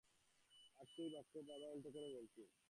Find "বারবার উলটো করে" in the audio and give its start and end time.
1.47-2.07